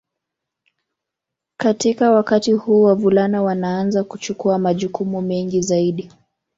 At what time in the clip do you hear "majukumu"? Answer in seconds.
4.59-5.21